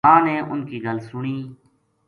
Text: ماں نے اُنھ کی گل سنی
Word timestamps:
ماں 0.07 0.19
نے 0.25 0.35
اُنھ 0.49 0.65
کی 0.69 0.77
گل 0.85 0.97
سنی 1.09 1.37